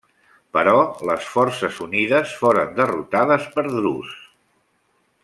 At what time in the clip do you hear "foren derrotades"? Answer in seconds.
2.41-3.47